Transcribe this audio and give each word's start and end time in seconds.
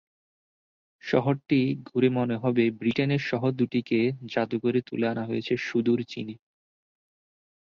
শহরটি 1.03 1.59
ঘুরে 1.87 2.09
মনে 2.09 2.35
হবে 2.37 2.63
ব্রিটেনের 2.79 3.21
শহর 3.21 3.51
দুটিকে 3.51 3.99
জাদু 4.25 4.57
করে 4.59 4.79
তুলে 4.81 5.05
আনা 5.07 5.23
হয়েছে 5.25 5.53
সুদূর 5.59 5.99
চীনে। 6.03 6.35